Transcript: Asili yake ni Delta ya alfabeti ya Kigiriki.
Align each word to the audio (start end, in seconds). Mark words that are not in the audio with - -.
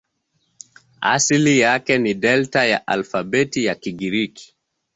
Asili 1.01 1.59
yake 1.59 1.97
ni 1.97 2.13
Delta 2.13 2.65
ya 2.65 2.87
alfabeti 2.87 3.65
ya 3.65 3.75
Kigiriki. 3.75 4.55